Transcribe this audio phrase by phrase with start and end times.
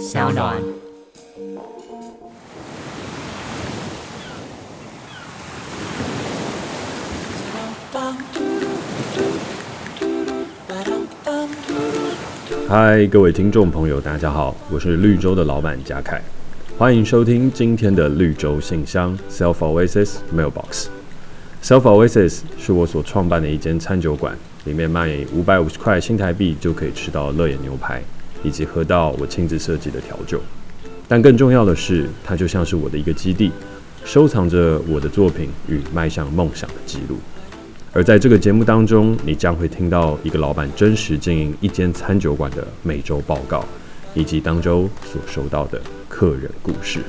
[0.00, 0.56] 小暖。
[12.66, 16.22] 嗨，各位听众朋友，大家好，我是绿洲的老板贾凯，
[16.78, 20.86] 欢迎收听今天的绿洲信箱 Self Oasis Mailbox。
[21.62, 28.02] Self Oasis 是我所创办的一间餐酒馆，里面卖五百五十块新台币就可以吃到乐眼牛排，
[28.42, 30.40] 以及喝到我亲自设计的调酒。
[31.08, 33.50] 但更重要的是，它就像是我的一个基地，
[34.04, 37.16] 收藏着我的作品与迈向梦想的记录。
[37.92, 43.64] 而在这个节目当中，你将会听到一个老板真实经营一间餐酒馆的每周报告，
[44.14, 47.00] 以及当周所收到的客人故事。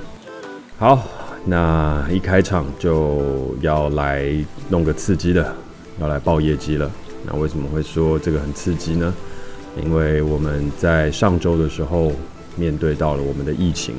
[0.77, 1.07] 好。
[1.43, 4.31] 那一开场就要来
[4.69, 5.51] 弄个刺激的，
[5.99, 6.91] 要来报业绩了。
[7.25, 9.11] 那为什么会说这个很刺激呢？
[9.83, 12.11] 因为我们在上周的时候
[12.55, 13.95] 面对到了我们的疫情，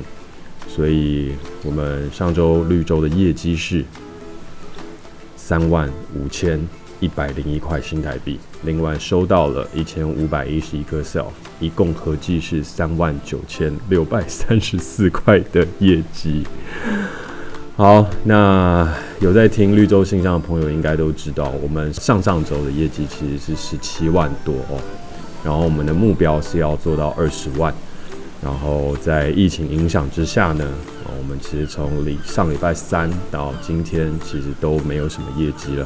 [0.67, 3.83] 所以我们上周绿洲的业绩是
[5.35, 6.59] 三万五千
[6.99, 16.43] 一百零一块新台币，另外收到了一千五百一十一颗 self，一共合计是三万九千六百三十四块的业绩。
[17.75, 18.87] 好，那
[19.19, 24.79] 有在听绿洲信箱的朋友应该都知道，我们上上周的业绩其实是十七万多哦，
[25.43, 27.73] 然后我们的目标是要做到二十万，
[28.41, 30.65] 然后在疫情影响之下呢，
[31.19, 35.85] 我们其实从礼上礼拜三到今天其实都没有什么业绩了，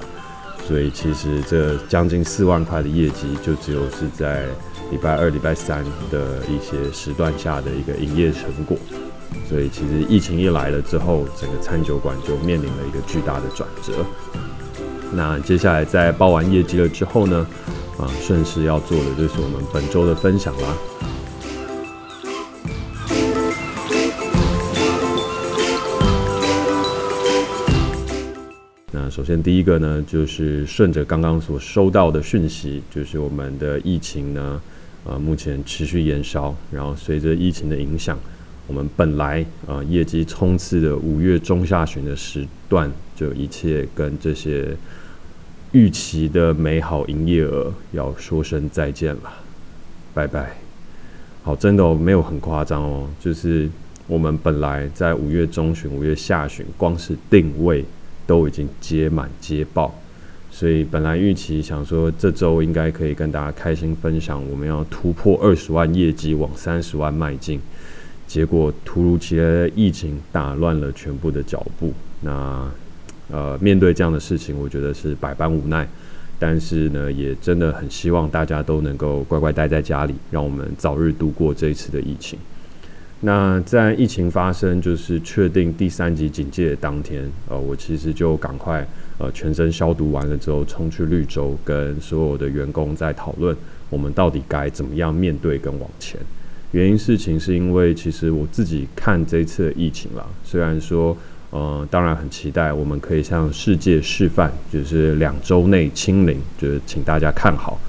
[0.68, 4.46] 所以其实这将近四万块的业绩就只有是在
[4.92, 8.78] 礼拜二、礼拜三的一些时段下的一个营业成果。
[9.50, 13.94] 所以其实疫情一来了之后，整个餐酒馆就面临了一个巨大的转折。
[15.12, 17.48] 那接下来在报完业绩了之后呢，
[17.98, 20.78] 啊，顺势要做的就是我们本周的分享啦。
[28.92, 34.62] 那首先第一个呢，就是顺着刚刚所收到的讯息，就是我们的疫情呢，
[35.04, 38.18] 呃，目前持续延烧，然后随着疫情的影响。
[38.68, 44.76] 我们本来啊、呃、业绩冲刺的五月中下旬的时段，就一切跟这些
[45.72, 49.34] 预期的美好营业额要说声再见了，
[50.14, 50.50] 拜拜。
[51.44, 53.70] 好，真的、哦、没有很夸张哦，就是
[54.08, 57.86] 我们本来在五月中旬、五月下旬，光是定位
[58.26, 59.94] 都已经接满接爆，
[60.52, 67.60] 所以本来预期想说这周应该可以跟大家开心分享，我们要突破二十万业绩，往三十万迈进。
[68.26, 71.94] 结果突如其来的疫情打乱了全部的脚步。
[72.20, 72.70] 那
[73.32, 75.88] 呃，面对这样的事情，我觉得是百般无奈。
[76.40, 82.38] 但是呢，也真的很希望大家都能够乖乖待在家里，让我们早日度过这一次的疫情。
[83.22, 88.88] 那在疫情发生，就是确定第三级警戒的当天，呃，我其实就赶快
[89.18, 93.58] 呃全身消毒完了之后，冲去绿洲跟所有的员工在讨论，
[93.90, 96.22] 我们到底该怎么样面对跟往前。
[96.74, 101.18] 原因事情是因为，其实我自己看这一次的疫情啦，虽然说，
[101.50, 107.80] 呃，当然很期待我们可以向世界示范，就是两周内清零，就是请大家看好。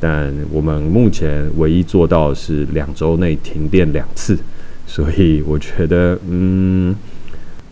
[0.00, 4.38] 但我们目前唯一做到的是两周内停电两次，
[4.86, 6.94] 所以我觉得，嗯，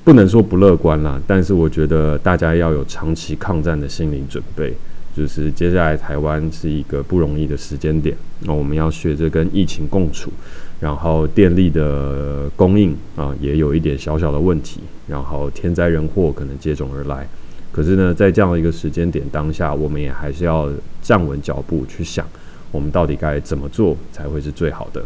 [0.02, 4.74] 不能说不乐观啦，但是我觉得大家要有长期抗战的心理准备。
[5.16, 10.30] 就是接下来台湾是一个不容易的时间点，那我们要学着跟疫情共处，
[10.81, 17.26] 然后电力的供应啊也有一点小小的问题，然后天灾人祸可能接踵而来。
[17.72, 20.70] 可是呢，在这样的一个时间点当下，我们也还是要
[21.03, 22.26] 站稳脚步去想，
[22.70, 25.03] 我们到底该怎么做才会是最好的。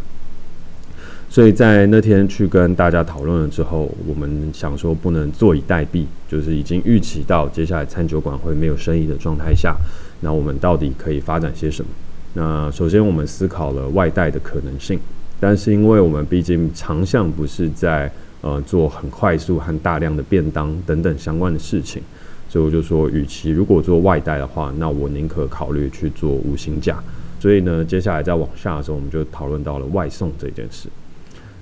[1.28, 9.76] 所以在那天去跟大家讨论了之后，我们想说不能坐以待毙，就是已经预期到接下来餐酒馆会没有生意的状态下，
[10.20, 11.90] 那我们到底可以发展些什么？
[12.34, 14.98] 那首先我们思考了外带的可能性，
[15.40, 18.12] 但是因为我们毕竟长项不是在
[18.42, 22.02] 呃做很快速和大量的便当等等相关的事情，
[22.48, 27.02] 所以我就说，与其如果做外带的话，那我宁可考虑去做无薪假。
[27.40, 30.88] 所以呢，接下来再往下的时候，我们就讨论到了外送这件事。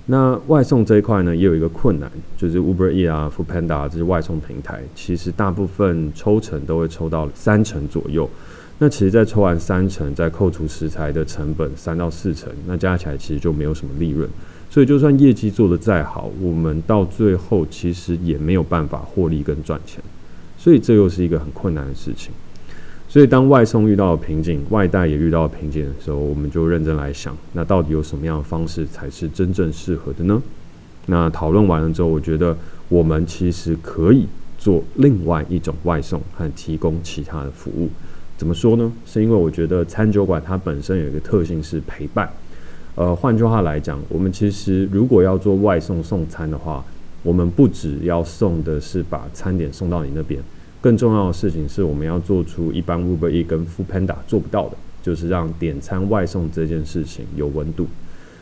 [0.07, 8.29] 那外送这一块呢，也有一个困难，就是 Uber E 啊、Foodpanda 这些外送平台，其实大部分抽成都会抽到三成左右。
[8.81, 14.27] 那其实，在抽完三成，再扣除食材的成本三到四成，那加起来其实就没有什么利润。
[14.69, 20.01] 所以，就算业绩做得再好，我们到最后其实也没有办法获利跟赚钱。
[20.57, 22.31] 所以，这又是一个很困难的事情。
[23.09, 30.41] 所以当外送遇到了瓶颈，外带也遇到了瓶颈的时候，我们就认真来想，那到底有什么样的方式才是真正适合的呢？
[31.07, 32.55] 那讨论完了之后，我觉得
[32.87, 34.27] 我们其实可以
[34.57, 37.89] 做另外一种外送和提供其他的服务。
[38.39, 38.89] 怎么说呢？
[39.05, 42.29] 是因为我觉得餐酒馆它本身有一个特性是陪伴。
[42.95, 46.81] 呃，换句话来讲，我们其实如果要做外送送餐的话，
[47.21, 50.41] 我们不只要送的是把餐点送到你那边。
[50.79, 57.87] 更重要的事情是，我们要做出一般 Uber E 跟 Foodpanda 做不到的，就是让点餐外送这件事情有温度。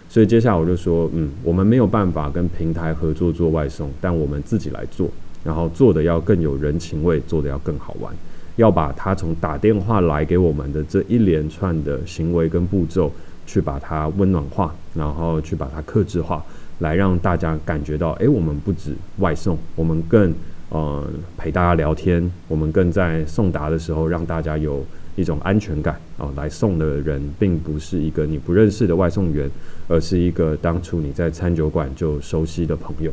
[0.08, 5.10] 所以接下来我就说，嗯，我们没有办法跟平台合作做外送，但我们自己来做，
[5.44, 8.14] 然后做的要更有人情味，做的要更好玩，
[8.58, 13.10] 要把他从打电话来给我们的这一连串的行为跟步骤，
[13.46, 16.44] 去把它温暖化，然后去把它克制化，
[16.80, 20.34] 来让大家感觉到，诶，我们不止外送，我们更。
[20.70, 21.02] 呃，
[21.38, 24.84] 陪大家聊天，我们更在送达的时候让大家有
[25.16, 29.50] 一种安全感啊、来送的人并不是一个你不认识的外送员，
[29.88, 33.10] 而是一个当初你在餐酒馆就熟悉的朋友。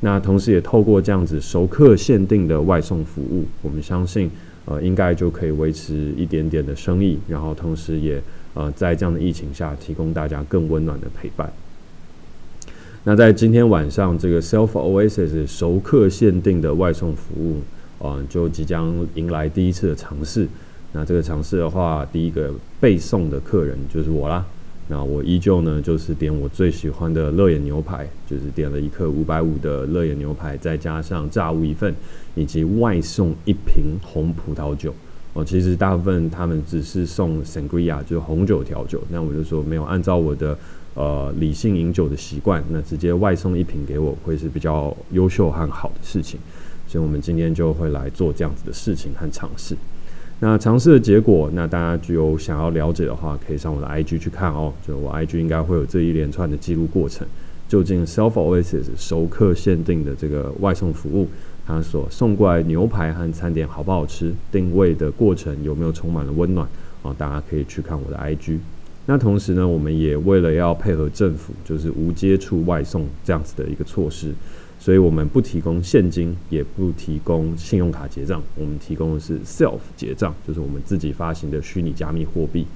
[0.00, 4.30] 那同时也透过这样子熟客限定的外送服务，我们相信
[4.68, 8.22] 呃应该就可以维持一点点的生意，然后同时也
[8.54, 11.50] 呃在这样的疫情下提供大家更温暖的陪伴。
[13.04, 17.56] 那在今天晚上，这个 Self Oasis 熟客限定的外送服务，
[18.04, 20.46] 啊、呃，就即将迎来第一次的尝试。
[20.92, 24.44] 那这个尝试的话，第一个被送的客人就是我啦。
[24.88, 31.94] 那我依旧呢，就是点我最喜欢的乐眼牛排，就是点了一克五百五的乐眼牛排，再加上炸物一份，
[32.34, 34.94] 以及外送一瓶红葡萄酒。
[35.34, 39.02] 哦，其实大部分他们只是送 Sangria，就是红酒调酒。
[39.10, 40.58] 那我就说没有按照我的。
[40.94, 46.40] 呃，理性饮酒的习惯，那直接外送一瓶给我，会是比较优秀和好的事情。
[46.88, 49.76] 所以，我们今天就会来做这样子的事情和尝试。
[50.40, 54.72] 那尝试的结果，那大家就有想要了解的话，可以上我的 IG 去看哦。
[54.86, 57.26] 就我 IG 应该会有这一连串的记录过程，
[57.68, 61.26] 究竟 Self Oasis 熟客限定的这个外送服务，
[61.66, 66.68] 它所送过来牛排和餐点好不好吃，定位的过程有没有充满了温暖
[67.02, 67.12] 啊？
[67.18, 68.58] 大家可以去看我的 IG。
[69.06, 74.32] 那同时呢，我们也为了要配合政府，就是无接触外送这样子的一个措施，
[74.78, 82.66] 所以我们不提供现金，也不提供信用卡结账，我们提供的是 Self 结账，就是我们自己发行的虚拟加密货币。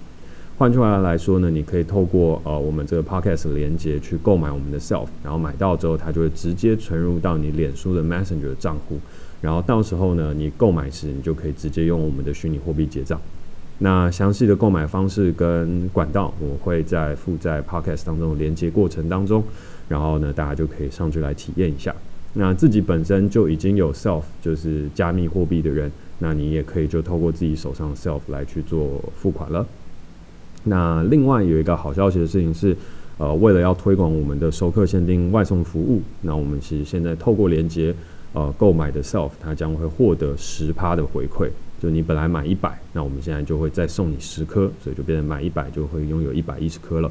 [0.59, 9.01] 换句话来说呢，你可以透过呃我们这个 Podcast 连接去购买我们的 Self，然后买到之后，它就会直接存入到你脸书的 Messenger 账户，
[9.41, 13.21] 然后到时候呢，你购买时你就可以直接用我们的虚拟货币结账。
[13.79, 19.43] 那详细的购买方式跟管道，我会在附在 Podcast 当中的连接过程当中，
[19.89, 21.95] 然后呢，大家就可以上去来体验一下。
[22.35, 29.67] 那自己本身就已经有 Self 就是加密货币的人，那你也可以就透过自己手上 Self 来去做付款了。
[30.65, 32.75] 那另外有一个好消息的事情是，
[33.19, 37.95] 呃，为了要推广我们的熟客限定外送服务，那我们其实现在透过连接
[38.33, 41.51] 呃购买的 Self，它将会获得十趴的回馈。
[41.83, 47.11] 就你本来买一百，那我们现在就会再送你十颗，所以就变成买一百就会拥有一百一十颗了。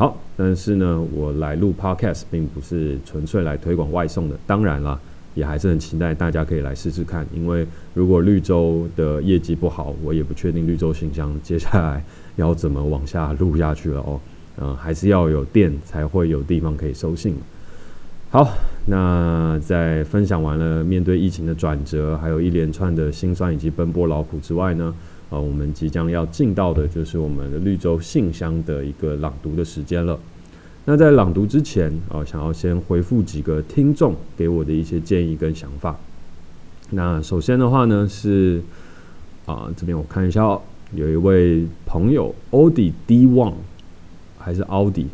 [0.00, 4.98] 好，但是呢，我来录 Podcast 并不是纯粹来推广外送的，当然了，
[5.34, 7.26] 也还是很期待大家可以来试试看。
[7.34, 12.02] 因为如果绿洲的业绩不好，我也不确定绿洲信箱接下来
[12.36, 14.18] 要怎么往下录下去了哦。
[14.56, 17.34] 嗯， 还是要有电才会有地方可以收信。
[18.30, 18.48] 好，
[18.86, 24.94] 那在分享完了面对疫情的转折，还有一连串的辛酸以及奔波劳苦之外呢，
[25.30, 30.18] 啊，我们即将要进到的就是我们的绿洲信箱的一个朗读的时间了。
[30.84, 35.96] 那在朗读之前啊，想要先回复几个听众给我的一些建议跟想法。
[36.90, 38.60] 那首先的话呢是
[39.46, 40.60] 啊，这边我看一下哦，
[40.94, 43.54] 有一位朋友 Audi D One
[44.38, 45.06] 还是 Audi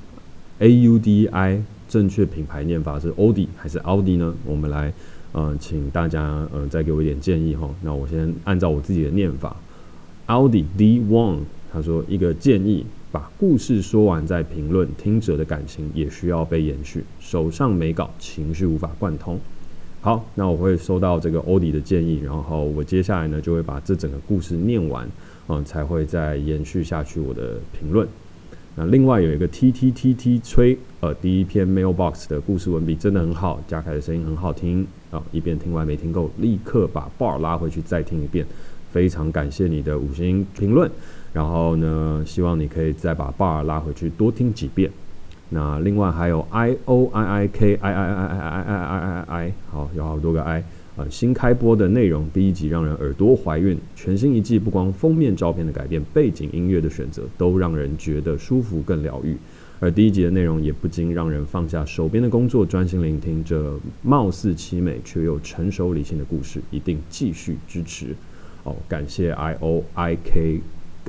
[0.58, 1.62] A U D I。
[1.88, 4.34] 正确品牌念法是 Audi 还是 Audi 呢？
[4.44, 4.92] 我们来，
[5.30, 6.20] 呃，请大家
[6.52, 7.70] 呃再给我一点建议哈。
[7.80, 9.56] 那我先按照我自己的念法
[10.26, 11.38] ，Audi D One，
[11.72, 17.04] 他说一个建议，把故事说完再评论，听者的感情也需要被延续。
[17.20, 19.38] 手上没稿，情绪无法贯通。
[20.00, 25.08] 好，那我会收到这个 Audi 的建议，然后我接下来呢就会把这整个故事念完，
[25.48, 28.06] 嗯、才会再延续下去我的评论。
[28.76, 38.46] 那另外有一个 T T T T 吹，呃，第一篇 Mailbox 的故事文笔真的很好，加凯的声音很好听啊，一遍听完没听够，立刻把 bar 拉回去再听一遍，
[38.96, 40.90] 非常感谢你的五星评论，
[41.34, 44.90] 然后呢，希望你可以再把 bar 拉回去多听几遍。
[45.50, 50.64] 那另外还有 I O I I K I I I I I I I I I，好，有好多个 I
[50.96, 59.36] 呃，新开播的内容，第一集让人耳朵怀孕，全新一季不光封面照片的改变，背景音乐的选择都让人觉得舒服更疗愈。
[59.78, 68.16] 而第一集的内容也不禁让人放下手边的工作，专心聆听这貌似凄美却又成熟理性的故事，一定继续支持。
[68.66, 70.60] 哦，感谢 I O I K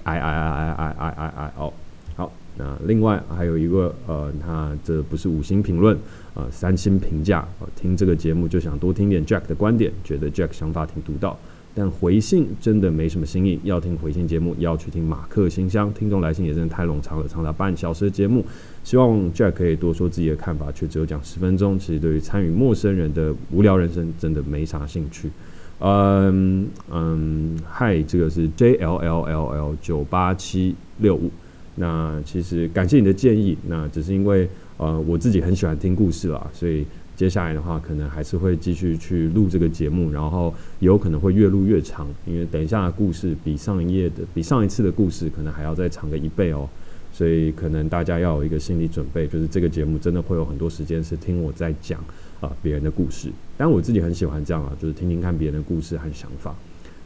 [0.04, 1.74] I I I I I I I o。
[2.16, 5.98] 好，那另外还有一个呃，他这不是五星评论，
[6.36, 7.48] 呃，三星评价。
[7.60, 11.36] 呃，听这个节目就想多听点 Jack 的观点，觉得 Jack 想法挺独到。
[11.74, 15.92] 但回信真的没什么新意，要听回信节目，要去听马克信箱。
[15.94, 18.46] 听众来信也真的太冗长了，长达半小时的节目。
[18.84, 21.78] 希望 Jack 可以多说自己的看法，却只有讲十分钟。
[21.80, 25.30] 其实对于参与陌生人的无聊人生，真的没啥兴趣。
[25.79, 31.31] 嗯嗯，嗨，这个是 J L L L L 九八七六五。
[31.75, 36.86] 那其实感谢你的建议，那只是因为呃我自己很喜欢听故事啦，所以。
[37.17, 46.69] 接下来的话，可能还是会继续去录这个节目，然后有可能会越录越长，因为等一下的故事比上一页的、比上一次的故事可能还要再长个一倍哦，
[47.12, 52.00] 所以可能大家要有一个心理准备，就是这个节目真的会有很多时间是听我在讲
[52.39, 56.56] 啊别人的故事，但我自己很喜欢这样啊，就是听听看别人的故事和想法。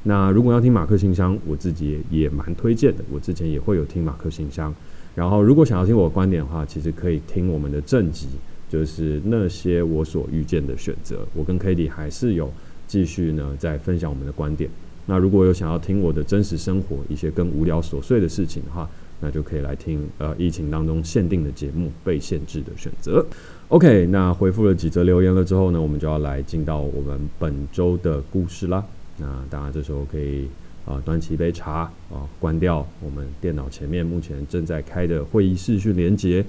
[0.04, 4.74] 那如果要听马克信箱，我自己也蛮推荐的，我之前也会有听马克信箱，
[5.16, 8.28] 然后如果想要听我的观点的话，其实可以听我们的正集。
[8.70, 12.50] 就是那些我所遇见的选择，我跟 Cady 还是有
[12.88, 14.70] 继续呢在分享我们的观点。
[15.06, 18.90] 那如果有想要听我的真实生活一些更无聊琐碎的事情的话，
[19.22, 23.22] 那就可以来听呃疫情当中限定的节目《被限制的选择》。
[23.70, 28.84] OK，那回复了几则留言了之后呢，我们就要来进到我们本周的故事啦。
[29.18, 30.50] 那大家这时候可以
[30.86, 36.44] 啊、端起一杯茶啊，关掉我们电脑前面目前正在开的会议视讯连接。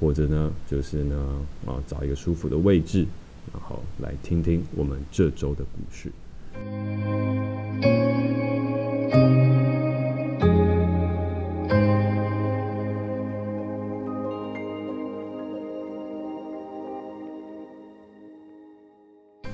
[0.00, 3.04] 或者呢，就是呢，啊，找一个舒服的位置，
[3.52, 6.12] 然后来听听我们这周的故事。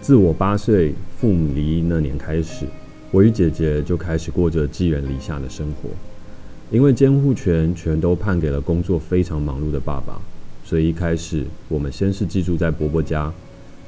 [0.05, 2.67] 自我八岁父母离异那年开始，
[3.11, 5.89] 我与姐姐就开始过着寄人篱下的生活，
[6.71, 10.21] 因为监护权全都判给了工作非常忙碌的爸爸。
[10.63, 13.33] 所以一开始，我们先是寄住在伯伯家，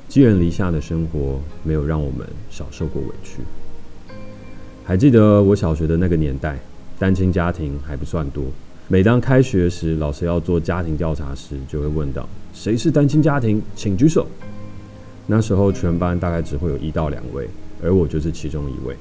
[0.09, 3.43] 寄人篱下的生活没有让我们少受过委屈。
[4.85, 6.59] 还记得我小学的那个年代，
[6.99, 8.43] 单亲家庭还不算多。
[8.89, 13.61] 每当开学时，老师要做家庭调查时，就会问到：“谁是单亲家庭？
[13.75, 14.27] 请举手。”
[15.27, 17.49] 那时候全班大概只会有一到两位，
[17.83, 18.97] 而我就是其中一位。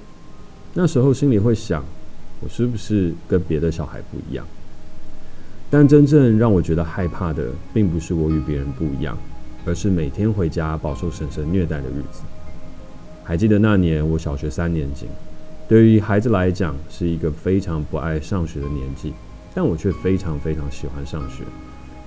[0.73, 1.83] 那时候心里会想：
[2.41, 4.45] 我是不是跟别的小孩不一样？
[5.69, 9.17] 但真正让我觉得害怕的，并不是我与别人不一样，
[9.65, 12.21] 而是每天回家饱受婶婶虐待的日子。
[13.23, 15.07] 还记得那年我小学三年级，
[15.67, 19.13] 对于孩子来讲是一个非常不爱上学的年纪，
[19.53, 21.43] 但我却非常非常喜欢上学，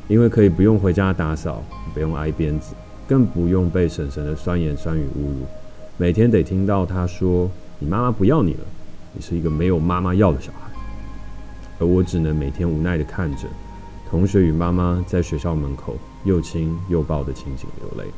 [0.07, 2.75] 因为可以不用回家打扫，不用挨鞭子，
[3.09, 5.47] 更不用被婶婶的酸言酸语侮辱，
[5.97, 7.51] 每天得听到她说
[7.81, 8.61] ：“你妈妈不要你了，
[9.15, 10.69] 你是一个没有妈妈要的小孩。”
[11.81, 13.49] 而我只能每天无奈地看着
[14.11, 18.11] 同学与妈妈在学校门口又亲又抱的情景流泪。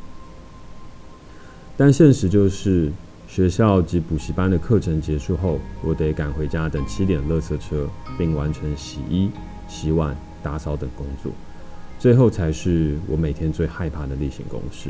[1.77, 2.91] 但现实就是，
[3.27, 9.29] 学校及补习班的课程结束后，我得赶回家等七点垃圾车，并完成洗衣、
[9.69, 11.31] 洗碗、打扫等工作。
[12.01, 14.89] 最后才是我每天最害怕的例行公事，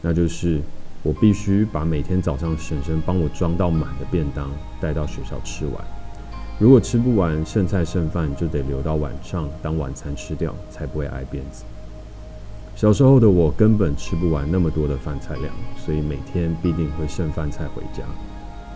[0.00, 0.58] 那就是
[1.02, 4.50] 我必须把每天早上婶婶帮我装到满的便当
[4.80, 5.74] 带到学校吃完。
[6.58, 11.64] 如果吃不完剩菜剩饭，就得留到晚上当晚餐吃掉，才不会挨鞭子。
[12.74, 18.02] 小时候的我根本吃不完那么多的饭菜量，所以每天必定会剩饭菜回家。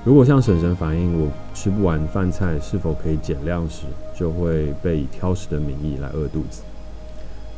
[0.05, 6.61] 如果向婶婶反映我吃不完饭菜是否可以减量时，就会被以挑食的名义来饿肚子。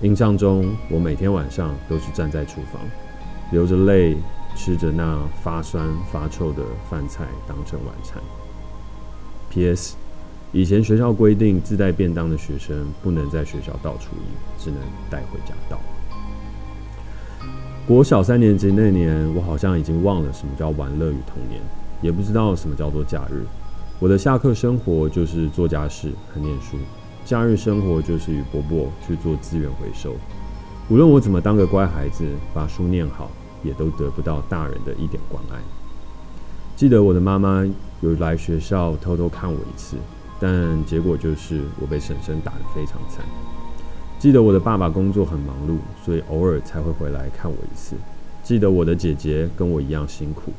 [0.03, 2.83] 印象中，我每天晚上都是站在厨房，
[3.53, 4.17] 流着泪
[4.55, 8.23] 吃着那发酸发臭的饭菜当成晚餐。
[9.51, 9.97] P.S.
[10.53, 15.79] 以前学校规定，自带便当的学生不能在学校倒厨余，只能带回家倒。
[17.87, 21.61] 国小三年级那年，我好像已经忘了什么叫玩乐与童年，
[22.03, 23.45] 也不知道什么叫做假日。
[24.01, 26.77] 我的下课生活就是做家事和念书，
[27.25, 30.15] 假日生活就是与伯伯去做资源回收。
[30.91, 33.31] 无论我怎么当个乖孩子，把书念好，
[33.63, 35.57] 也都得不到大人的一点关爱。
[36.77, 37.65] 记得我的妈妈
[38.03, 39.97] 有来学校偷偷看我一次。
[40.41, 43.25] 但结果就是我被婶婶打得非常惨。
[44.19, 47.97] 记得我的爸爸工作很忙碌，所以偶尔才会回来看我一次。
[48.43, 50.53] 记得我的姐姐跟我一样辛苦，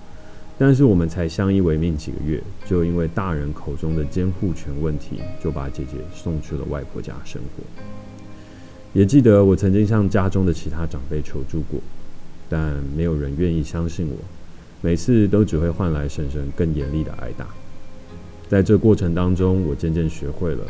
[0.57, 7.63] 但是我们才相依为命几个月，就因为大人口中的监护权问题，就把姐姐送去了外婆家生活。
[8.93, 11.81] 也记得我曾经向家中的其他长辈求助过，
[12.47, 14.15] 但没有人愿意相信我，
[14.79, 17.47] 每次都只会换来婶婶更严厉的挨打。
[18.47, 20.63] 在这过程当中，我渐渐学会了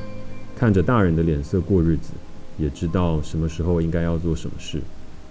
[0.57, 2.13] 看着大人的脸色过日子，
[2.57, 4.81] 也知道什么时候应该要做什么事，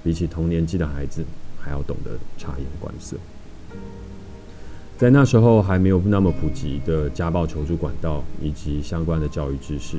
[0.05, 1.25] 比起同年纪的孩子，
[1.59, 3.17] 还要懂得察言观色。
[4.97, 9.99] 在那时候还没有那么普及的家暴求助管道以及相关的教育知识，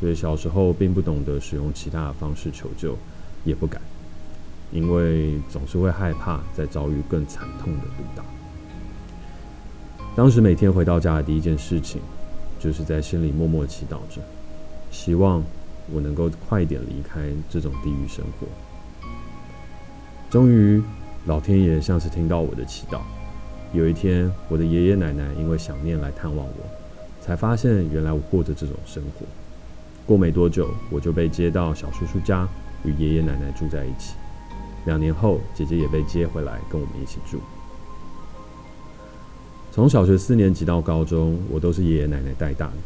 [0.00, 2.96] 所以小时候并不懂得使用其他的方式求救，
[3.44, 3.82] 也不敢，
[4.70, 8.22] 因为总是会害怕再遭遇更惨痛的毒打。
[10.14, 12.00] 当时每天回到家的第一件事情，
[12.60, 14.22] 就是在心里默默祈祷着，
[14.92, 15.42] 希望
[15.92, 18.46] 我能够快一点离开这种地狱生活。
[20.30, 20.80] 终于，
[21.26, 23.00] 老天爷像是听到我的祈祷。
[23.76, 26.64] 有一天，我的爷爷奶奶因为想念来探望我，
[27.20, 29.26] 才发现原来我过着这种生活。
[30.06, 32.48] 过没多久，我就被接到小叔叔家，
[32.84, 34.14] 与爷爷奶奶住在一起。
[34.86, 37.38] 两年后，姐姐也被接回来跟我们一起住。
[39.70, 42.76] 从小学四年级到高中，我都是爷爷奶奶带大的，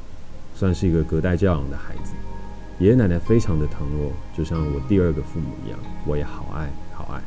[0.56, 2.14] 算是一个隔代教养的孩子。
[2.80, 7.22] 爷爷奶奶非常的疼我，就像我第二个父母一样，我也好爱好爱。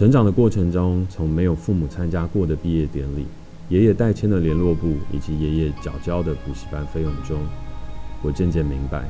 [0.00, 3.26] 成长的过程中，从没有父母参加过的毕业典礼，
[3.68, 7.36] 爷爷代签的联络簿，以及爷爷缴交的补习班费用中，
[8.22, 9.04] 我渐渐明白，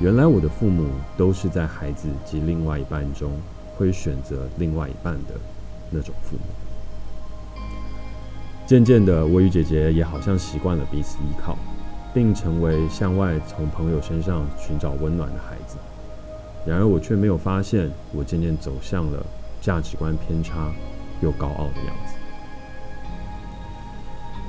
[0.00, 3.30] 原来我的父母都是在孩子及另外一半中，
[3.76, 5.34] 会选择另外一半的
[5.88, 7.62] 那种父母。
[8.66, 11.56] 渐渐的，我与姐姐也好像习惯了彼此依靠，
[12.12, 15.76] 并成为向外从朋友身上寻找温暖的孩子。
[16.66, 19.24] 然而，我却没有发现，我渐渐走向了。
[19.68, 20.72] 价值观偏差
[21.20, 22.14] 又高傲的样子。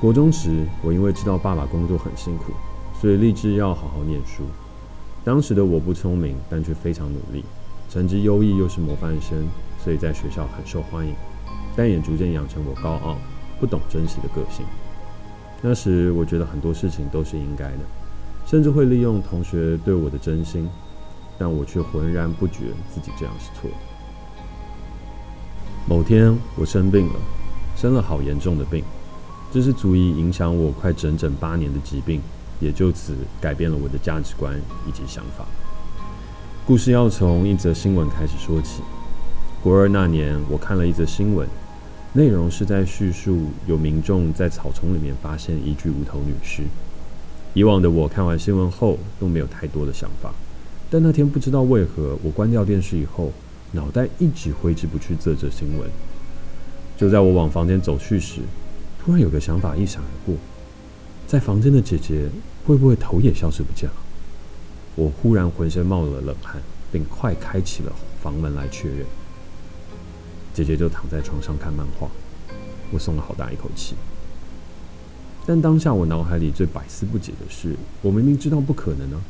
[0.00, 2.54] 国中时，我因为知道爸爸工作很辛苦，
[2.98, 4.44] 所以立志要好好念书。
[5.22, 7.44] 当时的我不聪明，但却非常努力，
[7.90, 9.46] 成绩优异，又是模范生，
[9.78, 11.14] 所以在学校很受欢迎。
[11.76, 13.18] 但也逐渐养成我高傲、
[13.60, 14.64] 不懂珍惜的个性。
[15.60, 17.80] 那时，我觉得很多事情都是应该的，
[18.46, 20.66] 甚至会利用同学对我的真心，
[21.38, 23.89] 但我却浑然不觉自己这样是错的。
[25.86, 27.14] 某天我生病了，
[27.74, 28.84] 生了好严重的病，
[29.52, 32.20] 这是足以影响我快整整八年的疾病，
[32.60, 35.44] 也就此改变了我的价值观以及想法。
[36.64, 38.82] 故事要从一则新闻开始说起。
[39.62, 41.48] 国二那年，我看了一则新闻，
[42.12, 46.62] 内容是在叙述有民众在草丛里面发现一具无头女尸。
[47.54, 50.32] 以往的我看完新闻后都没有太多的想法，
[50.88, 53.32] 但那天不知道为何，我关掉电视以后。
[53.72, 55.88] 脑袋一直挥之不去这则新闻。
[56.96, 58.40] 就在我往房间走去时，
[59.02, 60.34] 突然有个想法一闪而过：
[61.26, 62.28] 在房间的姐姐
[62.66, 63.96] 会不会头也消失不见了？
[64.96, 66.60] 我忽然浑身冒了冷汗，
[66.92, 69.06] 并快开启了房门来确认。
[70.52, 72.08] 姐姐就躺在床上看漫画，
[72.90, 73.94] 我松了好大一口气。
[75.46, 79.20] 但当下我脑海里最百思不解的是：我明明知道不可能啊，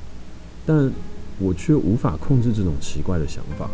[0.67, 0.91] 但
[1.39, 3.71] 我却无法控制这种奇怪的想法。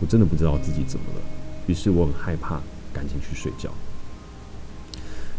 [0.00, 1.20] 我真的不知道自己怎么了，
[1.66, 2.60] 于是我很害怕，
[2.92, 3.70] 赶紧去睡觉。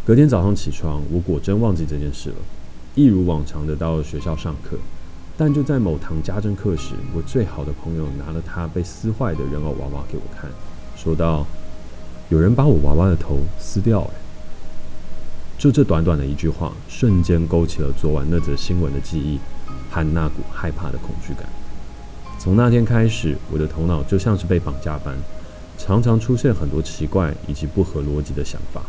[0.04, 2.36] 隔天早上起床，我果真忘记这件事了，
[2.94, 4.76] 一如往常的到学校上课。
[5.36, 10.50] 但就在某堂家政课时，我最好的朋友拿了他被撕坏的人偶娃娃给我看，
[10.96, 11.46] 说道
[12.30, 14.08] ：“有人把我娃娃的头撕掉。”，
[15.58, 19.38] 就这短短的一句话，瞬间勾起了昨晚那则新闻的记忆
[19.90, 21.46] 和那股害怕的恐惧感。
[22.46, 25.16] 从那天开始，我的头脑就像是被绑架般，
[25.76, 28.82] 常常出现很多奇怪以及不合逻辑的想法。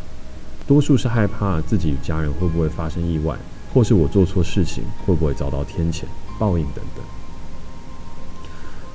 [0.64, 3.36] 多数是害怕自己与家人会不会发生意外，
[3.74, 6.04] 或是我做错事情会不会遭到天谴
[6.38, 7.04] 报应等等。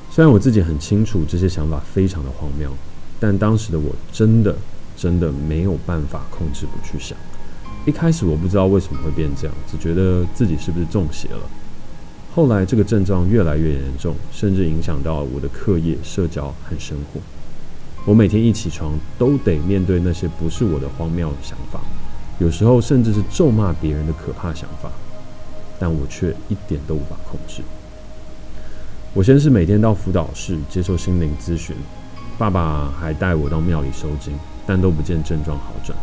[0.10, 2.72] 虽然我自己很清楚这些想法非常的荒谬，
[3.20, 4.56] 但当时的我真的
[4.96, 7.18] 真的没有办法控制不去想。
[7.86, 11.42] 一开始我不知道为什么会变这样，只觉得自己是不是中邪了。
[12.36, 17.22] 后来，这个症状越来越严重，甚至影响到我的课业、社交和生活。
[18.06, 21.80] 我每天一起床，都得面对那些不是我的荒谬想法，
[22.40, 24.90] 有时候甚至是咒骂别人的可怕想法，
[25.78, 27.62] 但我却一点都无法控制。
[29.14, 31.76] 我先是每天到辅导室接受心灵咨询，
[32.40, 34.34] 爸爸还带我到庙里收惊，
[34.66, 35.96] 但都不见症状好转。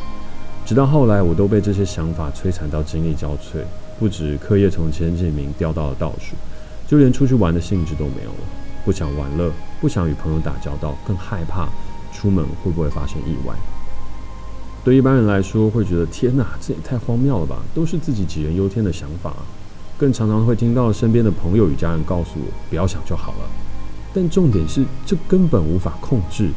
[0.64, 3.64] 直到后来，我都被这些想法摧残到精力交瘁。
[4.00, 6.34] 不止课业从前几名掉到了倒数，
[6.88, 8.38] 就连出去玩的兴致都没有了。
[8.82, 11.68] 不想玩乐，不想与朋友打交道，更害怕
[12.10, 13.54] 出门会不会发生意外。
[14.82, 19.34] 对一般人来说，会觉得天哪，这也太荒谬了吧，都是自己杞人忧天的想法。
[19.98, 23.50] 更常常会听到身边的朋友与家人告诉我，不要想就好了。
[24.14, 26.48] 但重点是，这根本无法控制，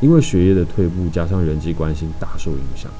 [0.00, 2.90] 因为学业的退步加上人际关系大受影响，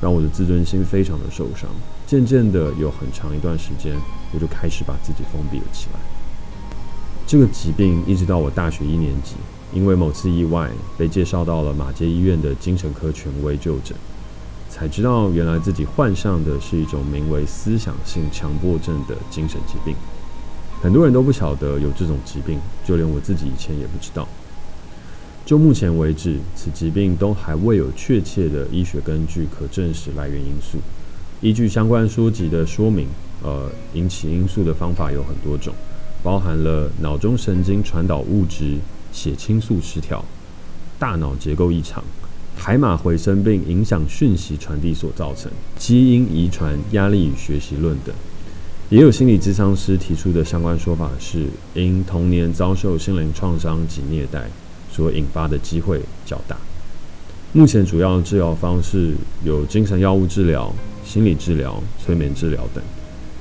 [0.00, 1.68] 让我的自尊心非常的受伤。
[2.10, 3.94] 渐渐的，有很长一段时间，
[4.34, 6.00] 我就开始把自己封闭了起来。
[7.24, 9.36] 这个疾病一直到我大学一年级，
[9.72, 10.68] 因为某次意外
[10.98, 13.96] 被介绍到了马街医院的精神科权威就诊，
[14.68, 19.94] 才知道原来自己患上的是一种名为思想性强迫症的精神疾病。
[20.82, 24.26] 很多人都不晓得有这种疾病，就连我自己以前也不知道。
[25.46, 30.78] 就目前为止，此疾病都还未有确切的医学根据可证实来源因素。
[31.42, 33.06] 依据相关书籍的说明，
[33.42, 35.72] 呃，引起因素的方法有很多种，
[36.22, 38.76] 包含了脑中神经传导物质、
[39.10, 40.22] 血清素失调、
[40.98, 42.04] 大脑结构异常、
[42.54, 48.14] 海马回声病影响讯息传递所造成、基因遗传、压力与学习论等。
[48.90, 54.50] 也有心理咨商师提出的相关说法是，因童年遭受心灵创伤及虐待
[54.92, 56.54] 所引发的机会较大。
[57.52, 60.72] 目前主要治疗方式有精神药物治疗、
[61.10, 62.80] 心理治疗、催眠治疗等，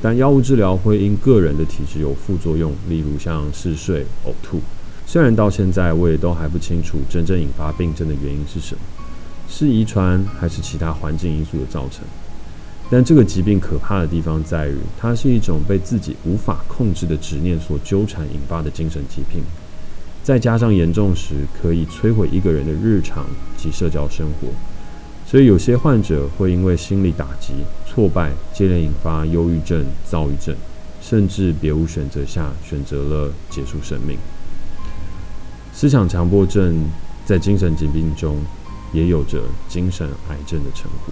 [0.02, 4.60] 但药物治疗会因个人的体质有副作用，例如像嗜睡、呕吐。
[5.06, 8.82] 虽然到现在我也都还不清楚真正引发病症的原因是什么，
[9.48, 12.04] 是遗传还是其他环境因素的造成。
[12.90, 19.44] 但这个疾病可怕的地方在于，它是一种被自己无法控制的执念所纠缠引发的精神疾病，
[20.24, 24.48] 再加上严重时可以摧毁一个人的日常及社交生活，
[25.30, 27.54] 所以有些患者会因为心理打击、
[27.86, 30.56] 挫败，接连引发忧郁症、躁郁症，
[31.04, 34.18] 甚至别无选择下选择了结束生命。
[35.72, 36.84] 思想强迫症
[37.28, 38.40] 在精神疾病中
[38.92, 41.12] 也有着精神癌症的称呼。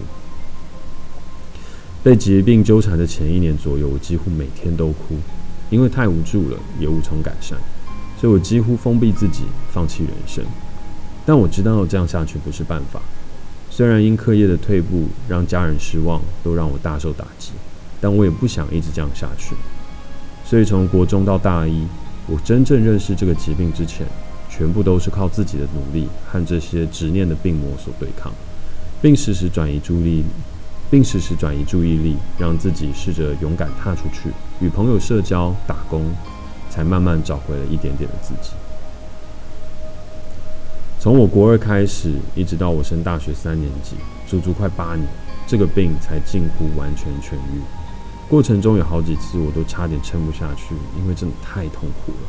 [2.02, 5.14] 被疾病纠缠的前一年左右，我几乎每天都哭，
[5.70, 7.56] 因为太无助了，也无从改善，
[8.20, 10.44] 所以我几乎封闭自己，放弃人生。
[11.24, 13.00] 但我知道这样下去不是办法。
[13.78, 17.52] 虽然因课业的退步让家人失望，都让我大受打击，
[18.00, 19.54] 但我也不想一直这样下去。
[20.44, 21.86] 所以从国中到大一，
[22.26, 24.04] 我真正认识这个疾病之前，
[24.50, 28.32] 全部都是靠自己的努力和这些执念的病魔所对抗，
[29.00, 30.24] 并时时转移注意力。
[30.90, 36.02] 并时时转移注意力，让自己试着勇敢踏出去，与朋友社交、打工，
[36.68, 38.57] 才慢慢找回了一点点的自己。
[41.00, 43.94] 从我国二开始，一直到我升大学三年级，
[44.26, 45.06] 足足快八年，
[45.46, 47.60] 这个病才近乎完全痊愈。
[48.28, 52.28] 过程中有好几次，我都差点撑不下去，因为真的太痛苦了。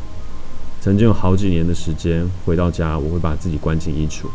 [0.81, 4.27] 曾经有好几年的时间，回到家我会把自己关进衣橱。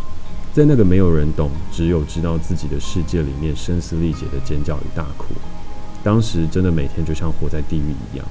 [0.53, 5.27] 在那个没有人懂、只有知道自己的世界里面，声嘶力竭的尖叫与大哭。
[6.03, 8.27] 当时真的每天就像活在地狱一样，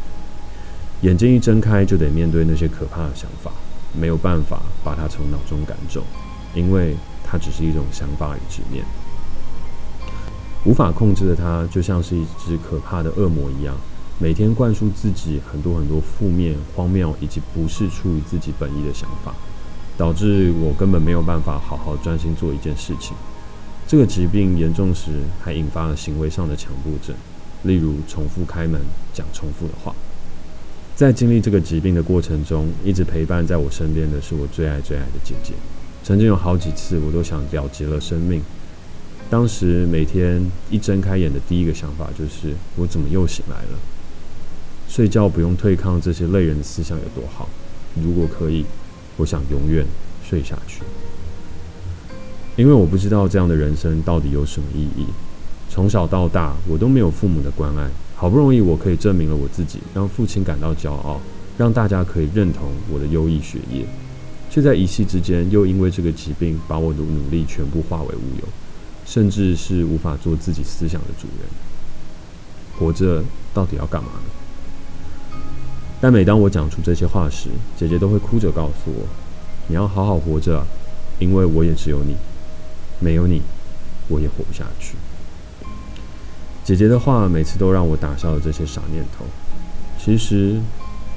[1.02, 3.52] 眼睛一睁开就得面对那些可怕的想法，
[4.00, 6.04] 没有办法把它从脑中赶走，
[6.54, 8.84] 因为它只是一种想法与执念，
[10.66, 13.76] 无法控制的它，就像是一只可怕的恶魔一样，
[14.20, 19.34] 每天灌输自己很多很多负面、荒谬以及不是出于自己本意的想法。
[19.96, 23.16] 导致我根本没有办法好好专心做一件事情。
[23.88, 27.16] 这个疾病严重时，还引发了行为上的强迫症，
[27.62, 28.82] 例如重复开门、
[29.14, 29.94] 讲重复的话。
[30.96, 35.54] 在经历这个疾病的过程中，一直陪伴在我身边的是我最爱最爱的姐姐。
[36.04, 38.42] 曾经有好几次，我都想了结了生命。
[39.30, 43.80] 当时每天一睁开眼的第一个想法就是：我怎么又醒来了？
[44.88, 47.50] 睡觉不用对抗这些累人的思想有多好？
[47.96, 48.66] 如果可以。
[49.16, 49.86] 我想永远
[50.28, 50.82] 睡下去，
[52.56, 55.06] 因为我不知道这样的人生到底有什么意义。
[55.70, 57.88] 从小到大，我都没有父母的关爱，
[58.24, 61.20] 好不容易我可以证明了我自己，让父亲感到骄傲，
[61.58, 63.86] 让大家可以认同我的优异学业，
[64.50, 68.48] 却在一夕之间又因为这个疾病，把我的努力全部化为乌有，
[69.06, 71.50] 甚至是无法做自己思想的主人。
[72.80, 73.22] 活着
[73.54, 75.38] 到底要干嘛呢？
[76.00, 79.06] 但每当我讲出这些话时，姐姐都会哭着告诉我
[79.68, 80.66] ：“你要好好活着，
[81.20, 82.16] 因为我也只有你，
[83.02, 83.42] 没有你，
[84.08, 84.96] 我也活不下去。”
[86.64, 89.26] 姐姐的话每次都让我打消了这些傻念头。
[90.00, 90.60] 其实，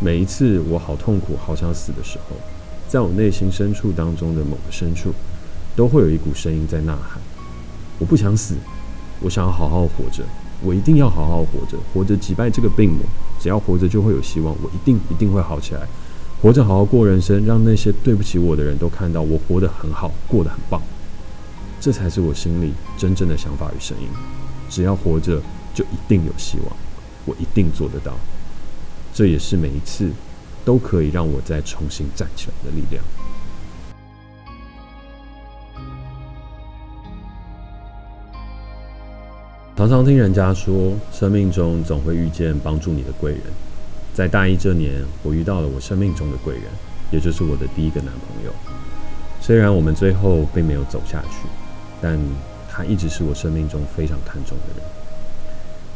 [0.00, 2.36] 每一次我好痛苦、好想死的时候，
[2.88, 5.12] 在我内心深处当中的某个深处，
[5.76, 7.20] 都会有一股声音在呐喊
[7.98, 8.54] ：“我不想死，
[9.20, 10.24] 我想要好好活着。”
[10.62, 13.00] 我一定要好好活着，活着击败这个病魔。
[13.38, 15.82] 只要活着就会有希望，我一定一定会好起来。
[16.40, 20.80] 活着好好过人生，让那些对不起我的人都看到我活得很好，过得很棒。
[21.78, 24.08] 这才是我心里真正的想法与声音。
[24.68, 25.40] 只要活着，
[25.74, 26.76] 就一定有希望，
[27.24, 28.12] 我一定做得到。
[29.12, 30.10] 这也是每一次
[30.64, 33.02] 都可以让我再重新站起来的力量。
[39.76, 43.42] 常常听人家说，生命中总会遇见帮助你的贵人。
[44.14, 46.64] 在大一这年，我遇到了我生命中的贵人，
[47.10, 48.52] 也就是我的第一个男朋友。
[49.40, 51.46] 虽然我们最后并没有走下去，
[52.00, 52.18] 但
[52.76, 54.86] 他一直是我生命中非常看重的人。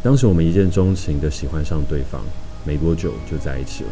[0.03, 2.23] 当时我们一见钟情的喜欢上对方，
[2.64, 3.90] 没多久就在一起了。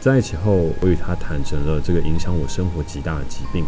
[0.00, 3.64] 在一起后，我与他坦诚了这个影响我生活极大的疾病。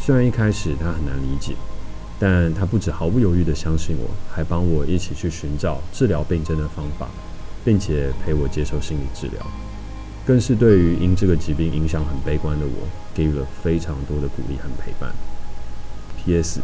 [0.00, 1.54] 虽然一开始他很难理解。
[2.22, 7.08] 但他不止毫不犹豫地相信我，还帮我一起去寻找治疗病症的方法，
[7.64, 9.40] 并且陪我接受心理治疗，
[10.26, 15.10] 更是对于因这个疾病影响很悲观的我，给予了非常多的鼓励和陪伴。
[16.22, 16.60] P.S.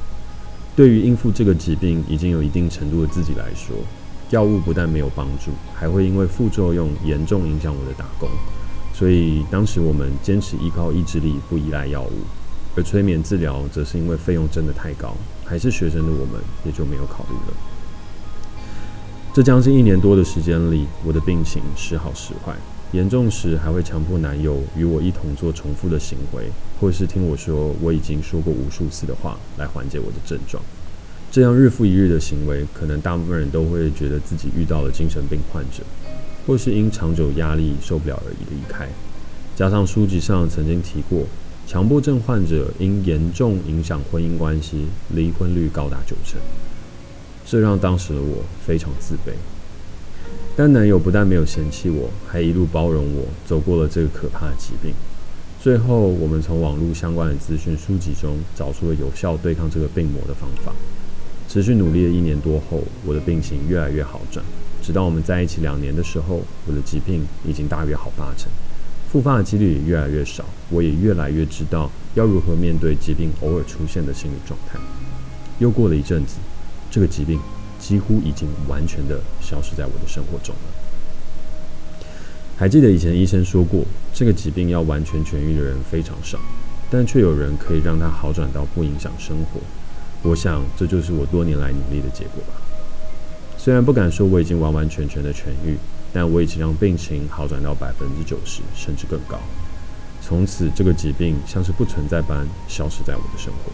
[0.77, 3.75] 对于应付这个疾病已经有一定程度的自己来说，
[4.29, 8.29] 药物不但没有帮助，还会因为副作用严重影响我的打工，
[8.93, 12.13] 所以当时我们坚持依靠意志力，不依赖药物。
[12.77, 17.57] 而催眠治疗则是因为费用真的太高，还是学生的我们也就没有考虑了。
[19.33, 22.55] 这将近一年多的时间里，我的病情时好时坏，
[22.93, 26.45] 严重时还会强迫男友与我一同做重复的行为，
[26.81, 30.63] 或是听我说我已经说过无数次的话来缓解我的症状。
[31.31, 35.83] 这样日复一日的行为，可能大部分人都会觉得自己遇到了精神病患者，
[36.47, 38.89] 或是因长久压力受不了而已离开。
[39.55, 41.25] 加上书籍上曾经提过。
[41.69, 46.41] 强迫症患者因严重影响婚姻关系，离婚率高达九成，
[47.45, 49.33] 这让当时的我非常自卑。
[50.59, 54.95] 但男友不但没有嫌弃我，还一路包容我，走过了这个可怕的疾病。
[55.61, 60.73] 最后，我们从网络相关的资讯书籍中找出了有效对抗这个病魔的方法。
[61.47, 64.43] 持续努力了一年多后，我的病情越来越好转，
[64.83, 68.51] 直到我们在一起两年的时候，我的疾病已经大约好八成。
[69.13, 74.79] 复发的几率也越来越少，我也越来越知道要如何面对疾病偶尔出现的心理状态。
[75.59, 76.37] 又过了一阵子，
[76.91, 77.39] 这个疾病
[77.87, 82.03] 几乎已经完全的消失在我的生活中了。
[82.57, 86.41] 还记得以前医生说过，这个疾病要完全痊愈的人非常少，
[86.91, 89.61] 但却有人可以让它好转到不影响生活。
[90.29, 92.61] 我想这就是我多年来努力的结果吧。
[93.57, 95.77] 虽然不敢说我已经完完全全的痊愈。
[96.13, 99.39] 但我已经让病情好转到百分之九十，甚至更高。
[100.23, 103.73] 从此，这个疾病像是不存在般消失在我的生活。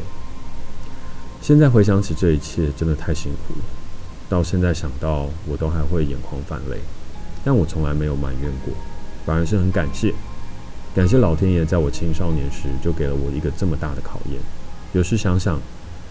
[1.40, 3.82] 现在回想起这一切，真的太辛苦了。
[4.28, 6.78] 到现在想到，我都还会眼眶泛泪。
[7.44, 8.74] 但我从来没有埋怨过，
[9.24, 10.12] 反而是很感谢，
[10.94, 14.40] 感谢老天爷在我青少年时就给了我一个这么大的考验。
[14.92, 15.61] 有时想想。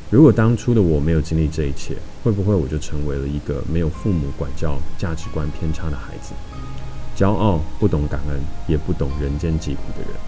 [0.10, 6.34] 如果当初的我没有经历这一切，会不会我就成为了一个没有父母管教、价值观偏差的孩子？
[7.16, 10.20] 骄傲、不懂感恩，也不懂人间疾苦的人。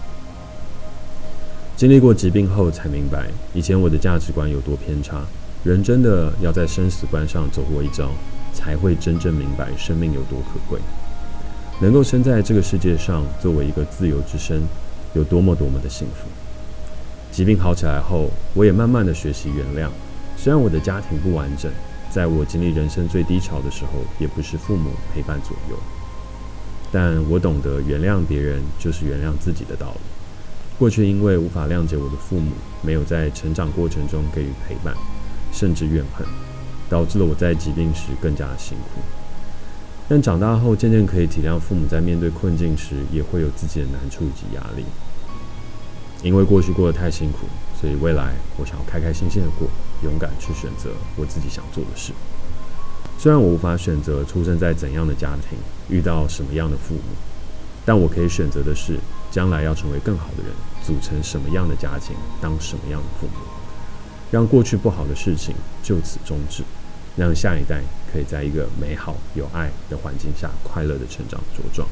[1.76, 5.22] 经历过疾病后，才明白以前我的价值观有多偏差。
[5.64, 8.10] 人真的要在生死关上走过一遭，
[8.52, 10.78] 才会真正明白生命有多可贵。
[11.80, 14.62] 能够生在这个世界上，作为一个自由之身，
[15.14, 16.28] 有多么多么的幸福。
[17.32, 19.90] 疾病好起来后，我也慢慢的学习原谅。
[20.36, 21.72] 虽然我的家庭不完整，
[22.10, 25.76] 在我经历人生最低潮的时候，也不是父母陪伴左右，
[26.92, 30.00] 但我懂得原谅别人就是原谅自己的道理。
[30.78, 34.94] 过去因为无法谅解我的父母，没有在成长过程中给予陪伴，
[35.54, 36.26] 甚至怨恨，
[36.90, 39.00] 导致了我在疾病时更加的辛苦。
[40.06, 44.84] 但长大后，渐渐可以体谅父母在面对困境时，也会有自己的难处以及压力。
[46.22, 47.46] 因为过去过得太辛苦，
[47.80, 49.68] 所以未来我想要开开心心的过，
[50.02, 52.12] 勇敢去选择我自己想做的事。
[53.18, 55.56] 虽然我无法选择出生在怎样的家庭，
[55.88, 57.14] 遇到什么样的父母，
[57.84, 58.98] 但我可以选择的是，
[59.30, 63.43] 将来要成为更好的人，组成什么样的家庭，当什么样的父母，
[64.30, 66.62] 让过去不好的事情就此终止，
[67.16, 67.82] 让下一代
[68.12, 71.86] 可以在一个美好有爱的环境下快乐的成长茁壮。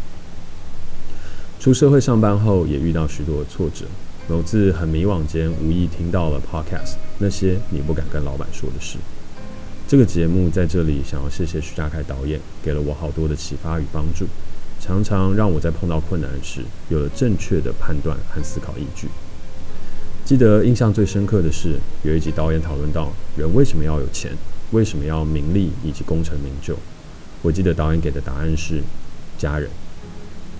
[1.61, 3.87] 出社会上班后，也遇到许多挫折。
[4.29, 8.97] 某次很迷惘间，无意听到了 Podcast，那些你不敢跟老板说的事。
[9.89, 14.27] 这个节目在这里想要谢谢徐嘉凯导演，给了我好多的启发与帮助，
[14.81, 19.09] 常常让我在碰到困难时有了正确的判断和思考依据。
[20.25, 24.31] 记得印象最深刻的是，有一集导演讨论到人为什么要有钱，
[24.71, 26.77] 为什么要名利以及功成名就。
[27.43, 28.81] 我记得导演给的答案是
[29.37, 29.69] 家人，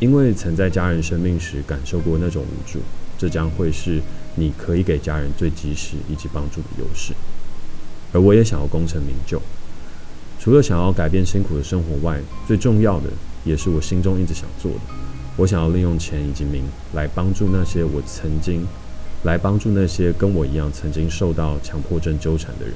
[0.01, 2.81] 因为曾在家人生病时感受过那种无助。
[3.17, 4.01] 这将会是
[4.35, 7.13] 你可以给家人最及时以及帮助的优势。
[8.13, 9.41] 而我也想要功成名就，
[10.41, 13.09] 除了想要改变辛苦的生活外，最重要的
[13.45, 14.81] 也是我心中一直想做的。
[15.37, 18.67] 我想要利用钱以及名来帮助那些我曾经，
[19.25, 22.75] 来帮助那些跟我一样曾经受到强迫症纠缠的人。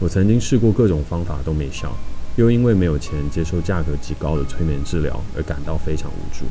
[0.00, 1.92] 我曾经试过各种方法都没效，
[2.36, 6.44] 又因为没有钱接受价格极高的催眠治疗而感到非常无助。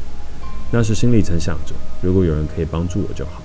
[0.72, 3.42] 那时心里曾想着，如果有人可以帮助我就好。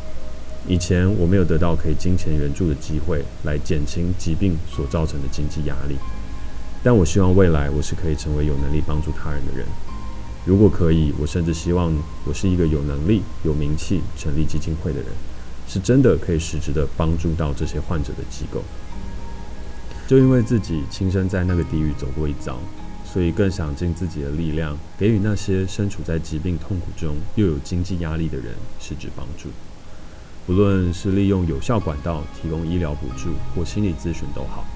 [0.66, 5.96] 以前我没有得到可以金钱援助的机会来减轻疾病所造成的经济压力，
[6.84, 9.66] 但我希望未来我是可以成为有能力帮助他人的人。
[10.44, 11.92] 如果可以，我甚至希望
[12.24, 15.08] 我是一个有能力、有名气、成立基金会的人，
[15.72, 18.62] 是真的可以实质的帮助到这些患者的机构。
[20.06, 22.58] 就因为自己亲身在那个地狱走过一遭，
[23.06, 29.48] 所以更想尽自己的力量，给予那些身处在疾病痛苦中又有经济压力的人实质帮助。
[30.46, 34.66] 不论是利用有效管道提供医疗补助或心理咨询都好，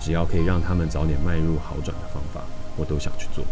[0.00, 2.42] 只要可以让他们早点迈入好转的方法，
[2.76, 3.44] 我都想去做。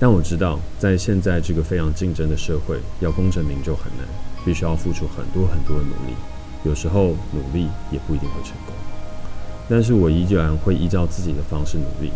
[0.00, 4.06] 但我知道，在现在这个非常竞争的社会，要功成名就很难，
[4.44, 6.14] 必须要付出很多很多的努力，
[6.64, 8.74] 有时候努力也不一定会成功。
[9.68, 12.12] 但是我依然会依照自己的方式努力。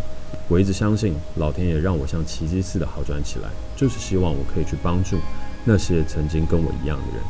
[0.47, 5.17] 我一直相信，老天爷让我像奇迹似的好转起来，就是希望我可以去帮助
[5.65, 7.23] 那些曾经跟我一样的人。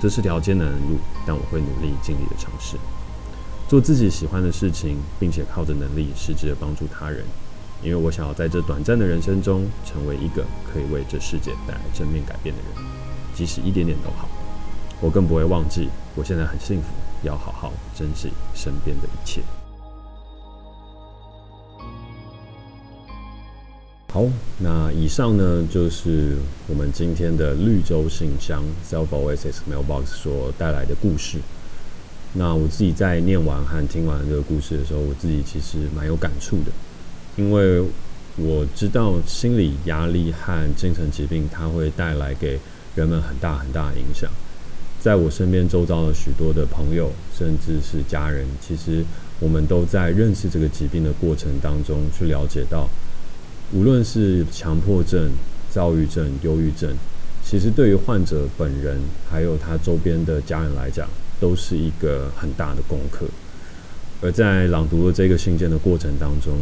[0.00, 2.76] 这是条艰难的路，但我会努力尽力的尝试，
[3.68, 7.24] 做自己喜欢的事情，并且靠着能力实质的帮助他人。
[7.82, 12.84] 因为我想要在这短暂的人生中，成为一个可以为这世界带来正面改变的人，
[13.34, 14.28] 即使一点点都好。
[15.00, 16.88] 我更不会忘记，我现在很幸福，
[17.22, 19.40] 要好好珍惜身边的一切。
[24.10, 24.24] 好，
[24.58, 26.36] 那以上呢，就是
[26.66, 31.38] 我们今天的绿洲信箱 Self Oasis Mailbox 所带来的故事。
[32.32, 36.72] 那我自己在念完和听完这个故事的时候，我自己其实蛮有感触的，
[37.38, 37.80] 因为
[38.36, 42.58] 我知道心理压力和精神疾病它会带来给
[42.96, 44.28] 人们很大很大的影响。
[45.00, 49.04] 在我身边周遭的许多的朋友，甚至是家人，其实
[49.38, 52.88] 我们都在认识这个疾病的过程当中去了解到。
[53.72, 55.30] 无论是强迫症、
[55.70, 56.92] 躁郁症、忧郁症，
[57.44, 58.98] 其实对于患者本人
[59.30, 63.26] 还有他周边的家人来讲，都是一个很大的功课。
[64.20, 66.56] 而在朗读的这个信件的过程当中，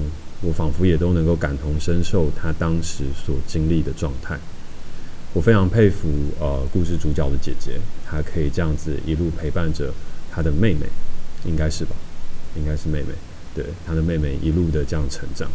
[0.47, 4.39] 我仿佛也都能够感同身受他当时所经历的状态。
[5.33, 7.73] 我非常佩服呃故事主角的姐姐，
[8.09, 9.93] 她可以这样子一路陪伴着
[10.31, 10.87] 她的妹妹，
[11.45, 11.97] 应该是吧？
[12.57, 13.09] 应该是妹妹，
[13.55, 15.51] 对，她的妹妹一路的这样成长。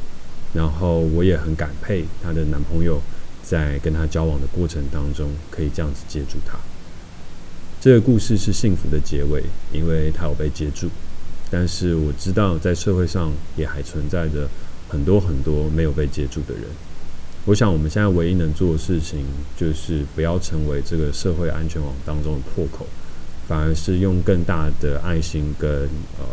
[0.53, 3.01] 然后我也很感佩她的男朋友，
[3.41, 6.59] 在跟她交往的过程当中，可以这样子接住她。
[7.79, 10.89] 这个故事是幸福的结尾，因为她有被接住。
[11.49, 14.47] 但是我知道，在社会上也还存在着
[14.91, 16.65] 很多很多没有被接住的人。
[17.45, 19.25] 我想，我们现在唯一能做的事情，
[19.55, 22.85] 就是不要成为这个社会安全网当中的破口，
[23.47, 25.69] 反而是用更大的爱心跟
[26.19, 26.25] 呃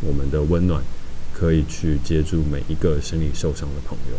[0.00, 0.80] 我们的温暖。
[1.36, 4.16] 可以去接住每一个心理受伤的朋友。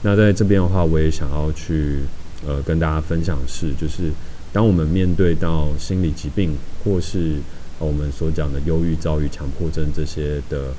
[0.00, 1.98] 那在这边的话，我也想要去
[2.46, 4.10] 呃跟大家分享的是，就是
[4.50, 7.36] 当我们面对到心理疾病，或是
[7.78, 10.72] 我们所讲的忧郁、躁郁、强迫症这些的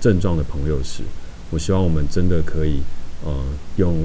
[0.00, 1.04] 症状的朋友时，
[1.50, 2.82] 我希望我们真的可以
[3.24, 3.32] 呃
[3.76, 4.04] 用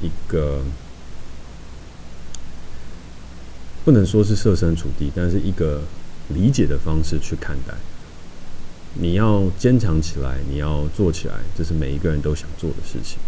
[0.00, 0.62] 一个
[3.84, 5.82] 不能说是设身处地，但是一个
[6.28, 7.74] 理解的方式去看待。
[8.94, 13.18] 你要坚强起来，你要做起来，这是每一个人都想做的事情。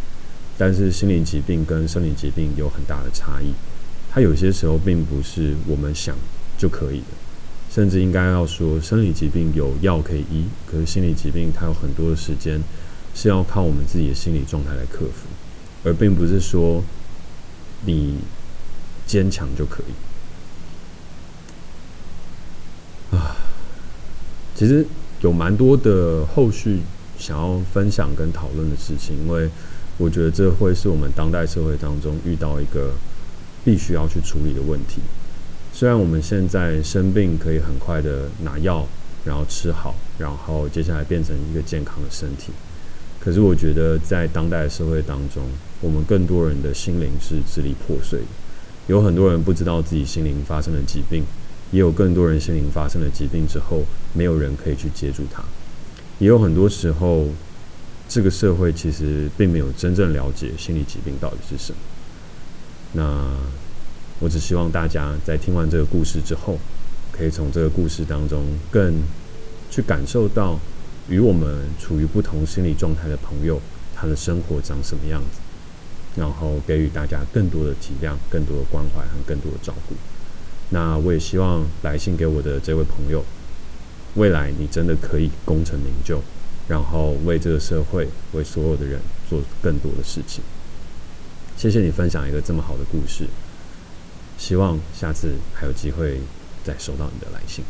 [0.57, 3.53] 但是心理疾病跟生理疾病有很大的差异，
[4.11, 6.15] 它有些时候并不是我们想
[6.57, 7.07] 就可以的，
[7.73, 12.63] 甚至应该要说，生理疾病有药可以医，可是心理疾病它有很多的时间
[13.15, 15.29] 是要靠我们自己的心理状态来克服，
[15.85, 16.83] 而并不是说
[17.87, 18.19] 你
[19.07, 19.83] 坚强就可
[23.13, 23.17] 以。
[23.17, 23.37] 啊，
[24.55, 24.87] 其实。
[25.21, 26.81] 有蛮多的后续
[27.19, 29.49] 想要分享跟讨论的事情，因为
[29.97, 32.93] 我觉得这会是我们当代社会当中遇到一个
[33.65, 35.01] 必须要去处理的问题。
[35.73, 38.87] 虽然我们现在生病可以很快的拿药，
[39.25, 42.53] 然后吃好，然后接下来变成一个健康的身体，
[43.25, 45.43] 可是我觉得在当代社会当中，
[45.81, 48.27] 我们更多人的心灵是支离破碎的，
[48.87, 51.25] 有很多人不知道自己心灵发生了疾病。
[51.73, 55.43] 也有更多人心灵发生了疾病之后，没有人可以去接住他。
[56.19, 57.27] 也有很多时候，
[58.09, 61.79] 这个社会其实并没有真正了解心理疾病到底是什么。
[62.93, 63.37] 那
[64.21, 66.59] 我只希望大家在听完这个故事之后，
[67.11, 69.03] 可以从这个故事当中更
[69.69, 70.61] 去感受到
[71.09, 73.61] 与我们处于不同心理状态的朋友，
[73.95, 75.41] 他的生活长什么样子，
[76.17, 79.95] 然后给予大家更多的体谅、更多的关怀和更多的照顾。
[80.71, 83.23] 那我也希望来信给我的这位朋友，
[84.15, 86.23] 未来你真的可以功成名就，
[86.69, 88.99] 然后为这个社会、为所有的人
[89.29, 90.43] 做更多的事情。
[91.57, 93.29] 谢谢你分享一个这么好的故事，
[94.39, 96.21] 希望下次还有机会
[96.65, 97.63] 再收到你的来信。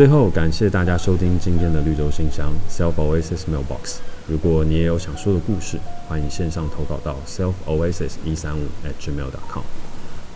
[0.00, 3.98] 最后，感谢大家收听今天的绿洲信箱 Self Oasis Mailbox。
[4.26, 5.76] 如果你也有想说的故事，
[6.08, 9.62] 欢迎线上投稿到 Self Oasis 一三五 at gmail.com，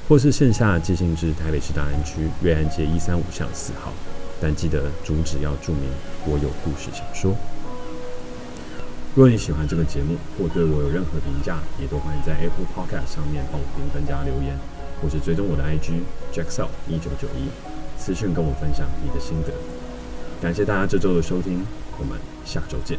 [0.06, 3.90] 或是线下寄信至台北市大安区瑞安街一三五巷四号。
[4.38, 5.84] 但记得主旨要注明
[6.26, 7.34] 我有故事想说。
[9.14, 14.58] 若你喜欢这个节目，或对我有任何评价，也都欢迎在 Apple Podcast 上面帮我评分加留言，
[15.00, 16.02] 或是追踪我的 IG
[16.34, 17.74] Jackself 一九九一。
[17.97, 19.53] 私讯跟我分享你的心得，
[20.40, 21.64] 感谢大家这周的收听，
[21.99, 22.99] 我们下周见。